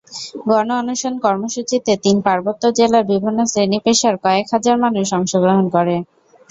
[0.47, 5.95] গণ-অনশন কর্মসূচিতে তিন পার্বত্য জেলার বিভিন্ন শ্রেণিপেশার কয়েক হাজার মানুষ অংশগ্রহণ করে।